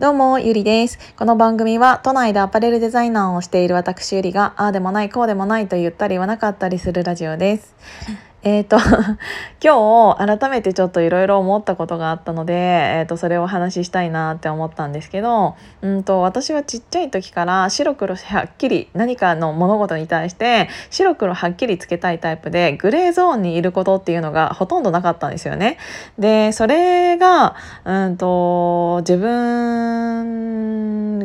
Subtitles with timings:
[0.00, 0.96] どうも、ゆりです。
[1.16, 7.74] この番組は都内でアパレルデザイナーをしている私ゆりが、ああでもない、こうでもないと言ったり言わなかったりするラジオです。
[8.44, 8.76] えーと
[9.60, 25.78] 今日改めてちょっといろいろ思ったことがあったので、えー、とそれをお話ししたいなって思ったんですけど、うんと私はちっちゃい時から白黒はっきり何かの物事に対して白黒はっきりつけたいタイプでグレーゾーンにいることっていうのがほとんどなかったんですよね。
[26.18, 30.48] でそれが、うんと自分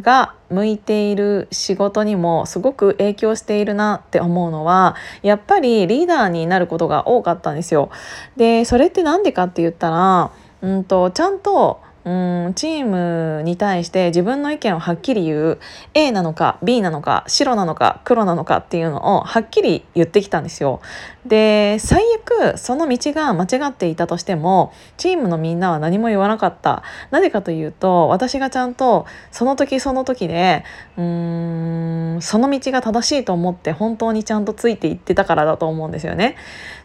[0.00, 7.90] が向いている仕事にもすごく影響しているなって思うのはやっぱりリーダーになることが多かったんですよ。
[8.36, 10.30] でそれって何でかって言ったら、
[10.62, 15.58] うんと、ちゃんとうんチームに対して自分の意見をはっきり言う
[15.92, 20.80] A なのか B なのか白なのか黒なのかっていうのをはっきり言ってきたんですよ。
[21.26, 26.82] で最悪その道が間違っていたとしてもチームのみんなは何も言わなかった。
[27.10, 30.64] なぜかというと私がちゃんとその時その時で
[30.96, 36.36] うーんその道が正しいと思って本当にちゃんとついていってたからだと思うんですよね。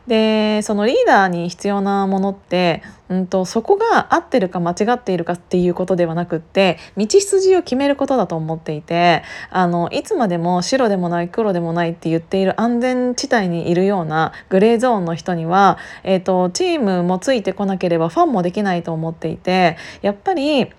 [0.07, 20.71] でそのリーダーに必要なものって、うんと、そこが合ってるか間違っているかっていうことではなくって道筋を決めることだと思っていてあのいつまでも白でもない黒でもないって言っている安全地帯にいるようなグレーゾーンの人には、えーとチームもついてこなければファンもできないと思っていてやっぱり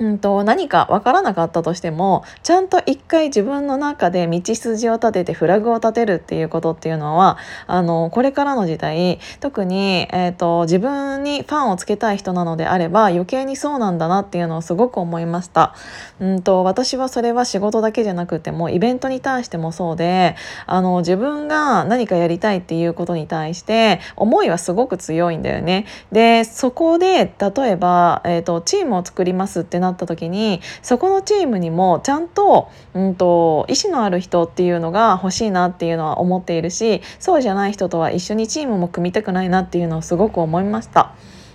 [0.00, 15.74] うんと、何か分からなかったとしてもちゃんと一回自分の中で道筋を立ててフラグを立てるっていうことっていうのはあのこれからの時代特に、えーと、自分にファンをつけたい人なのであれば余計にそうなんだなっていうのをすごく思いました。
[16.18, 25.84] うんと私はそれは仕事だけじゃなくてもイベントに対してもそうであの自分が何かやりたいっていうことに対して思いはすごく強いんだよね。
[26.10, 41.14] でそこで例えば、えーとチームを作りますってななった時にそこのチームにもちゃんと,、うんと、意思のある人っていうのが欲しいなっていうのは思っているしそうじゃない人とは一緒にチームも組みたくないなっていうのをすごく思いました。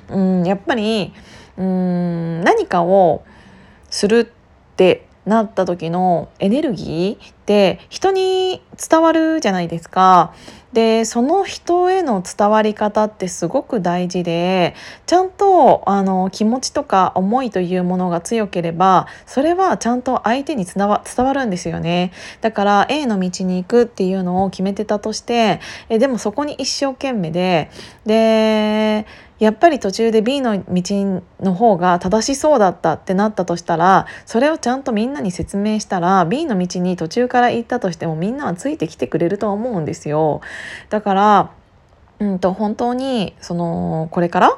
[0.10, 1.14] うんやっぱり
[1.58, 3.24] うん何かを
[3.90, 10.34] するってなった時のエネルギーって人に伝わるじゃないですか。
[10.76, 14.76] でその人への伝わり方ってすごく大事で
[15.06, 22.12] ちゃんとあの気持ちとか思いというものが強ければそれはちゃんと相手に伝わ伝わるんですよね。
[22.42, 27.72] だから A の道に行くっていうのを決めてたとしてえでもそこに一生懸命で
[28.06, 29.06] で
[29.40, 30.82] やっぱり途中で B の道
[31.42, 40.42] の方が正しそうだったってなったとしたらそれをちゃんとみんなに説明したら B の道に途中から行ったとしてもみんなはついてきてくれると思うんですよ。
[40.90, 41.52] だから、
[42.20, 44.58] うんと本当にそのこれから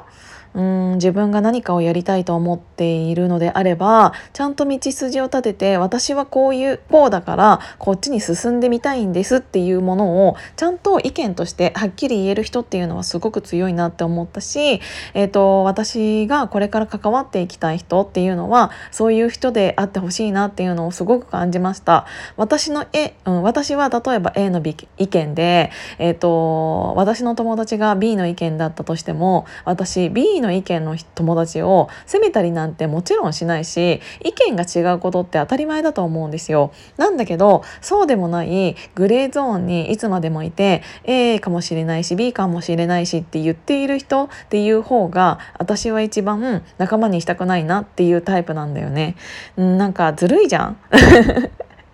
[0.54, 14.80] うん自分が何かをやりたいと思っているのであればちゃんと道筋を立てて私はこういうこうだからこっちに進んでみたいんですっていうものをちゃんと意見としてはっきり言える人っていうのはすごく強いなって思ったし、
[15.14, 22.06] えーと、私がこれから関わっていきたい人っていうのはそういう人であってほしいなっていうのをすごく感じました。
[22.36, 24.62] 私の絵、うん、私は例えば A の
[24.98, 36.72] 意見で、えーと私の友達が B の意見だったとしても私 B のの意見の友達を責めたりなんてもちろんしないし意見が違うことって当たり前だと思うんですよ。
[36.96, 49.16] なんだけどそうでもないグレーゾーンにいつまでもいて A かもしれないし B かもしれないしって言っている人っていう方が私は一番仲間にしたくないなっていうタイプなんだよね。
[49.56, 50.76] なんかずるいじゃん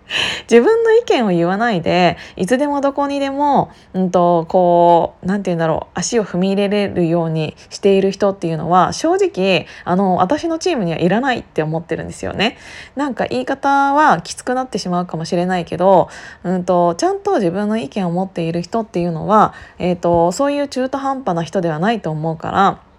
[0.49, 12.57] 自分の意見を言わないでいつでもどこにでも、うんと、こう何て言うんだろう足を踏み入れれるようにしている人っていうのは正直あの私のチームにはいらないって思ってるんですよね。
[12.95, 16.09] なんか言い方はきつくなってしまうかもしれないけど、
[16.43, 22.94] うんと、ちゃんと自分の意見を持っている人っていうのは、えーとそういう中途半端な人ではないと思うから。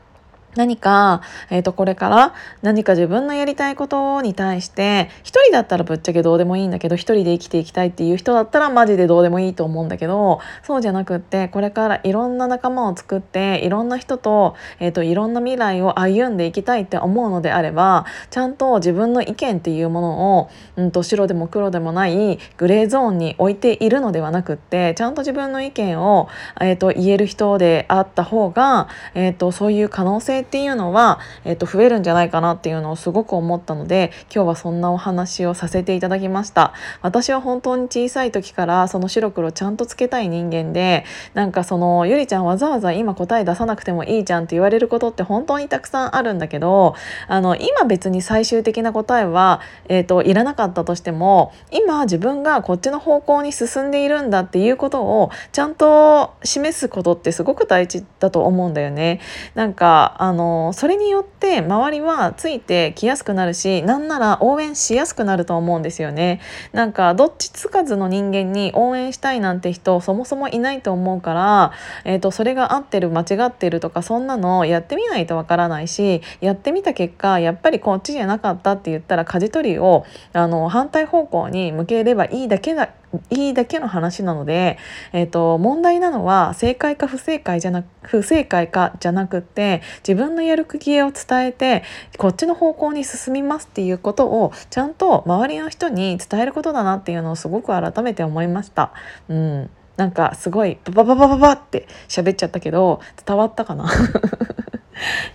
[0.57, 26.29] 何か、えー、とこれから何か自分のやりたいことに対して一人だったらぶっちゃけどうでもいいんだけど一人で生きていきたいっていう人だったらマジでどうでもいいと思うんだけどそうじゃなくってこれからいろんな仲間を作っていろんな人と,、えー、といろんな未来を歩んでいきたいって思うのであればちゃんと自分の意見っていうものを、うん、と白でも黒でもないグレーゾーンに置いているのではなくってちゃんと自分の意見を、
[26.61, 36.73] えー、と言える人であった方が、えー、とそういう可能性っていうのは、えー、と増えるんじゃないかなっていうのをすごく思ったので今日はそんなお話をさせていただきました
[37.03, 41.05] 私は本当に小さい時からその白黒ちゃんとつけたい人間で
[41.35, 46.95] なんかそのゆりちゃんわざわざ今答え出さなくてもいいじゃんって言われることって本当にたくさんあるんだけど
[47.27, 59.21] あの今別に最終的な答えは、えーと、いらなかったとしても今自分がこっちの方向に進んでいるんだっていうことをちゃんと示すことってすごく大事だと思うんだよね。
[59.55, 66.41] なんかあののそれによって周りはついてきやすくなるしなんなら応援しやすくなると思うんですよね。
[66.73, 71.73] なんかどっちつかずの人間に応援したいなんて人そもそもいないと思うから、
[72.05, 82.91] えーと、それが合ってる間違ってるとかそんなのやってみないとわからないしやってみた結果やっぱりこっちじゃなかったって言ったら舵取りをあの反対方向に向ければいいだけだ
[83.31, 84.79] いいだけの話なので、
[85.13, 91.83] えーと、問題なのは正解か不正解じゃな不正解かじゃなくて自分のやる気を伝えて
[92.19, 98.93] こっちの方向に進みますっていうことをちゃんと周りの人に伝えることだなっていうのをすごく改めて思いました。
[99.29, 103.89] うんなんかすごいババババババって喋っちゃったけど伝わったかな？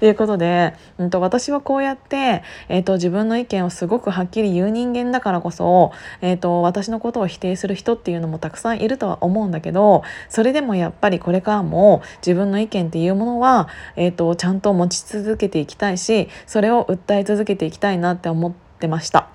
[0.01, 19.27] ということで、うんと、私はこうやって、えーと、自分の意見をすごくはっきり言う人間だからこそ、えーと、私のことを否定する人っていうのもたくさんいるとは思うんだけどそれでもやっぱりこれからも自分の意見っていうものは、えーとちゃんと持ち続けていきたいしそれを訴え続けていきたいなって思ってました。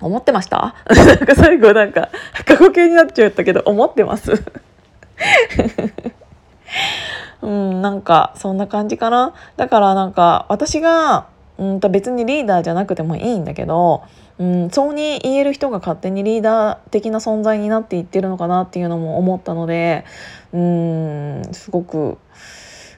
[0.00, 0.74] 思ってました？
[0.88, 2.08] なんか最後なんか
[2.46, 4.32] 過去形になっちゃったけど思ってます？
[7.80, 9.34] なんかそんな感じかな。
[9.56, 11.26] だからなんか私が
[11.58, 14.02] うんと別にリーダーじゃなくてもいいんだけど、
[14.38, 20.06] うん、そうに言える人が勝手にリーダー的な存在になっていってるのかなっていうのも思ったので
[20.54, 22.16] うんすごく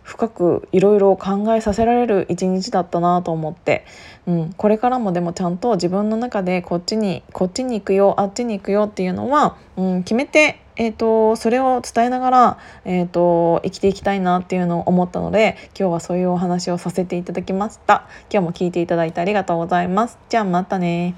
[0.04, 3.84] 深くいろいろ考えさせられる一日だったなと思って、
[4.26, 18.08] うん、これからもでもちゃんと自分の中でこっちにこっちに行くよあっちに行くよっていうのは、うん、決めてえーと、それを伝えながら、えーと、生きていきたいなっていうのを思ったので今日はそういうお話をさせていただきました。
[18.30, 20.18] 今日も聞いていただいてありがとうございます。
[20.28, 21.14] じゃあまたね。